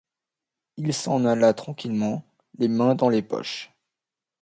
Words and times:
Il 0.77 0.95
s’en 0.95 1.25
alla 1.25 1.53
tranquillement, 1.53 2.23
les 2.57 2.67
mains 2.67 2.95
dans 2.95 3.07
les 3.09 3.21
poches. 3.21 3.71